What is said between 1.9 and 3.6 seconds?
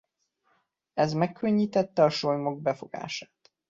a sólymok befogását.